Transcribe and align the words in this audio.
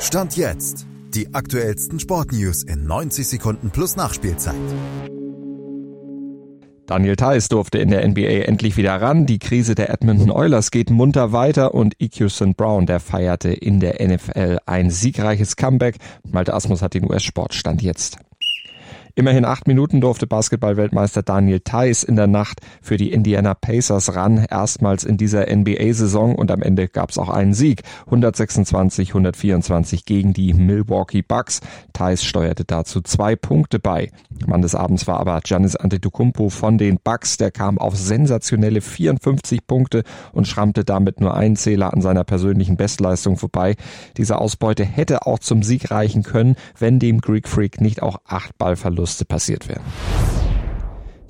Stand 0.00 0.36
jetzt. 0.36 0.86
Die 1.14 1.34
aktuellsten 1.34 1.98
Sportnews 1.98 2.62
in 2.62 2.86
90 2.86 3.26
Sekunden 3.26 3.70
plus 3.70 3.96
Nachspielzeit. 3.96 4.54
Daniel 6.86 7.16
Theiss 7.16 7.48
durfte 7.48 7.78
in 7.78 7.88
der 7.88 8.06
NBA 8.06 8.44
endlich 8.44 8.76
wieder 8.76 9.00
ran. 9.00 9.26
Die 9.26 9.38
Krise 9.38 9.74
der 9.74 9.90
Edmonton 9.90 10.30
Oilers 10.30 10.70
geht 10.70 10.90
munter 10.90 11.32
weiter 11.32 11.74
und 11.74 11.94
EQ 11.98 12.30
St. 12.30 12.56
Brown, 12.56 12.86
der 12.86 13.00
feierte 13.00 13.48
in 13.50 13.80
der 13.80 14.06
NFL 14.06 14.58
ein 14.66 14.90
siegreiches 14.90 15.56
Comeback. 15.56 15.96
Malte 16.30 16.54
Asmus 16.54 16.82
hat 16.82 16.94
den 16.94 17.10
US-Sportstand 17.10 17.82
jetzt. 17.82 18.18
Immerhin 19.18 19.46
acht 19.46 19.66
Minuten 19.66 20.02
durfte 20.02 20.26
Basketballweltmeister 20.26 21.22
Daniel 21.22 21.60
Theiss 21.60 22.02
in 22.02 22.16
der 22.16 22.26
Nacht 22.26 22.60
für 22.82 22.98
die 22.98 23.12
Indiana 23.12 23.54
Pacers 23.54 24.14
ran, 24.14 24.44
erstmals 24.50 25.04
in 25.04 25.16
dieser 25.16 25.46
NBA-Saison 25.46 26.34
und 26.34 26.50
am 26.50 26.60
Ende 26.60 26.86
gab 26.86 27.08
es 27.08 27.16
auch 27.16 27.30
einen 27.30 27.54
Sieg. 27.54 27.80
126, 28.04 29.08
124 29.08 30.04
gegen 30.04 30.34
die 30.34 30.52
Milwaukee 30.52 31.22
Bucks. 31.22 31.60
Theiss 31.94 32.24
steuerte 32.24 32.66
dazu 32.66 33.00
zwei 33.00 33.36
Punkte 33.36 33.78
bei. 33.78 34.10
Mann 34.46 34.60
des 34.60 34.74
Abends 34.74 35.06
war 35.06 35.18
aber 35.18 35.40
Giannis 35.40 35.76
Antetokounmpo 35.76 36.50
von 36.50 36.76
den 36.76 36.98
Bucks. 37.02 37.38
Der 37.38 37.50
kam 37.50 37.78
auf 37.78 37.96
sensationelle 37.96 38.82
54 38.82 39.66
Punkte 39.66 40.02
und 40.32 40.46
schrammte 40.46 40.84
damit 40.84 41.22
nur 41.22 41.34
einen 41.34 41.56
Zähler 41.56 41.94
an 41.94 42.02
seiner 42.02 42.24
persönlichen 42.24 42.76
Bestleistung 42.76 43.38
vorbei. 43.38 43.76
Diese 44.18 44.36
Ausbeute 44.36 44.84
hätte 44.84 45.24
auch 45.24 45.38
zum 45.38 45.62
Sieg 45.62 45.90
reichen 45.90 46.22
können, 46.22 46.56
wenn 46.78 46.98
dem 46.98 47.22
Greek 47.22 47.48
Freak 47.48 47.80
nicht 47.80 48.02
auch 48.02 48.18
acht 48.26 48.58
Ballverluste 48.58 49.05
Verluste 49.06 49.24
passiert 49.24 49.68
wären. 49.68 49.84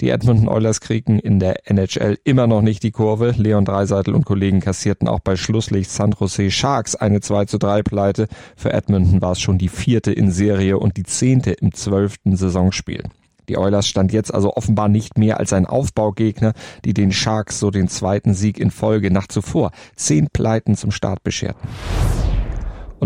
Die 0.00 0.10
Edmonton 0.10 0.48
Oilers 0.48 0.80
kriegen 0.80 1.18
in 1.18 1.38
der 1.38 1.70
NHL 1.70 2.18
immer 2.24 2.46
noch 2.46 2.60
nicht 2.62 2.82
die 2.82 2.90
Kurve. 2.90 3.34
Leon 3.36 3.64
Dreiseitel 3.64 4.14
und 4.14 4.26
Kollegen 4.26 4.60
kassierten 4.60 5.08
auch 5.08 5.20
bei 5.20 5.36
Schlusslicht 5.36 5.90
San 5.90 6.14
Jose 6.18 6.50
Sharks 6.50 6.96
eine 6.96 7.20
2 7.20 7.46
zu 7.46 7.58
3 7.58 7.82
Pleite. 7.82 8.28
Für 8.56 8.72
Edmonton 8.72 9.22
war 9.22 9.32
es 9.32 9.40
schon 9.40 9.58
die 9.58 9.68
vierte 9.68 10.12
in 10.12 10.30
Serie 10.30 10.78
und 10.78 10.96
die 10.96 11.04
zehnte 11.04 11.52
im 11.52 11.72
zwölften 11.72 12.36
Saisonspiel. 12.36 13.04
Die 13.48 13.56
Oilers 13.56 13.86
stand 13.86 14.12
jetzt 14.12 14.34
also 14.34 14.54
offenbar 14.54 14.88
nicht 14.88 15.18
mehr 15.18 15.38
als 15.38 15.52
ein 15.52 15.66
Aufbaugegner, 15.66 16.52
die 16.84 16.94
den 16.94 17.12
Sharks 17.12 17.58
so 17.58 17.70
den 17.70 17.88
zweiten 17.88 18.34
Sieg 18.34 18.58
in 18.58 18.70
Folge 18.70 19.10
nach 19.10 19.28
zuvor 19.28 19.70
zehn 19.94 20.28
Pleiten 20.32 20.76
zum 20.76 20.90
Start 20.90 21.22
bescherten. 21.22 21.68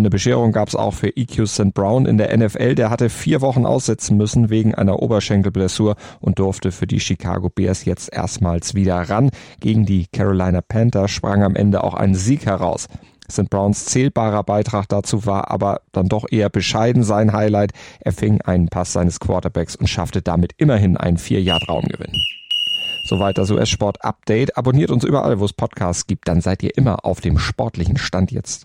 Und 0.00 0.04
eine 0.04 0.10
Bescherung 0.12 0.52
gab 0.52 0.68
es 0.68 0.74
auch 0.74 0.94
für 0.94 1.14
EQ 1.14 1.46
St. 1.46 1.74
Brown 1.74 2.06
in 2.06 2.16
der 2.16 2.34
NFL. 2.34 2.74
Der 2.74 2.88
hatte 2.88 3.10
vier 3.10 3.42
Wochen 3.42 3.66
aussetzen 3.66 4.16
müssen 4.16 4.48
wegen 4.48 4.74
einer 4.74 5.02
Oberschenkelblessur 5.02 5.94
und 6.20 6.38
durfte 6.38 6.72
für 6.72 6.86
die 6.86 7.00
Chicago 7.00 7.50
Bears 7.50 7.84
jetzt 7.84 8.10
erstmals 8.10 8.74
wieder 8.74 8.94
ran. 8.94 9.28
Gegen 9.60 9.84
die 9.84 10.06
Carolina 10.06 10.62
Panthers 10.62 11.10
sprang 11.10 11.42
am 11.42 11.54
Ende 11.54 11.84
auch 11.84 11.92
ein 11.92 12.14
Sieg 12.14 12.46
heraus. 12.46 12.86
St. 13.30 13.50
Browns 13.50 13.84
zählbarer 13.84 14.42
Beitrag 14.42 14.88
dazu 14.88 15.26
war 15.26 15.50
aber 15.50 15.82
dann 15.92 16.08
doch 16.08 16.24
eher 16.30 16.48
bescheiden 16.48 17.02
sein 17.02 17.34
Highlight. 17.34 17.72
Er 18.00 18.12
fing 18.12 18.40
einen 18.40 18.68
Pass 18.68 18.94
seines 18.94 19.20
Quarterbacks 19.20 19.76
und 19.76 19.86
schaffte 19.86 20.22
damit 20.22 20.52
immerhin 20.56 20.96
einen 20.96 21.18
4-Yard-Raumgewinn. 21.18 22.14
Soweit 23.04 23.36
das 23.36 23.50
US-Sport-Update. 23.50 24.56
Abonniert 24.56 24.92
uns 24.92 25.04
überall, 25.04 25.40
wo 25.40 25.44
es 25.44 25.52
Podcasts 25.52 26.06
gibt, 26.06 26.26
dann 26.26 26.40
seid 26.40 26.62
ihr 26.62 26.74
immer 26.74 27.04
auf 27.04 27.20
dem 27.20 27.36
sportlichen 27.38 27.98
Stand 27.98 28.32
jetzt. 28.32 28.64